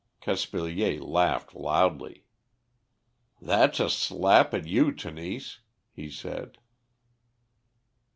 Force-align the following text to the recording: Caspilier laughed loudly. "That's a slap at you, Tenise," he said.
Caspilier 0.19 0.99
laughed 0.99 1.53
loudly. 1.53 2.25
"That's 3.39 3.79
a 3.79 3.87
slap 3.87 4.51
at 4.51 4.65
you, 4.65 4.91
Tenise," 4.91 5.59
he 5.91 6.09
said. 6.09 6.57